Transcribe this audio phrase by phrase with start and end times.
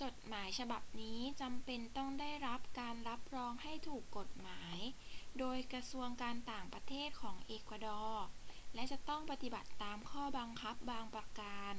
[0.00, 4.76] จดหมายฉบับนี้จำเป็นต้องได้รับการรับรองให้ถูกกฎหมาย
[5.38, 8.24] โดยกระทรวงการต่างประเทศของเอกวาดอร์
[8.74, 11.74] และจะต้องปฏิบัติตามข้อบังคับบางประการ